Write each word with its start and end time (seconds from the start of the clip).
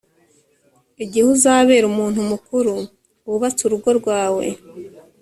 igihe 1.03 1.25
uzabera 1.35 1.85
umuntu 1.91 2.19
mukuru 2.31 2.73
wubatse 3.27 3.61
urugo 3.63 3.89
rwawe 3.99 4.45